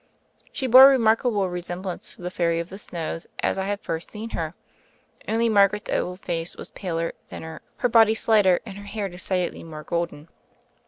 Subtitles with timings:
[0.51, 3.81] She bore a remark able resemblance to the Fairy of the Snows as I had
[3.81, 4.55] first seen her,
[5.27, 9.83] only Marearet's oval face was paler, thinner, her body slighter, and her hair decidedly more
[9.83, 10.27] golden.